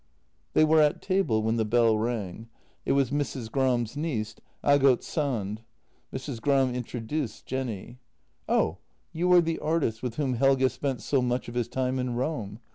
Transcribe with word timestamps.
They 0.53 0.63
were 0.63 0.81
at 0.81 0.99
table 1.03 1.43
when 1.43 1.57
the 1.57 1.63
bell 1.63 1.95
rang. 1.95 2.49
It 2.87 2.93
was 2.93 3.11
Mrs. 3.11 3.51
Gram's 3.51 3.95
niece, 3.95 4.33
Aagot 4.63 5.03
Sand. 5.03 5.61
Mrs. 6.11 6.41
Gram 6.41 6.73
introduced 6.73 7.45
Jenny." 7.45 7.99
Oh, 8.49 8.79
you 9.13 9.31
are 9.31 9.41
the 9.41 9.59
artist 9.59 10.01
with 10.01 10.15
whom 10.15 10.33
Helge 10.37 10.71
spent 10.71 11.03
so 11.03 11.21
much 11.21 11.47
of 11.47 11.53
his 11.53 11.67
time 11.67 11.99
in 11.99 12.15
Rome. 12.15 12.57